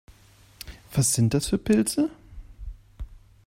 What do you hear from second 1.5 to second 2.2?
Pilze?